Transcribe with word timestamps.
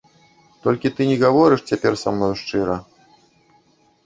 Толькі 0.63 0.91
ты 0.99 1.07
не 1.09 1.17
гаворыш 1.23 1.61
цяпер 1.69 1.93
са 2.05 2.09
мною 2.17 2.31
шчыра. 2.41 2.79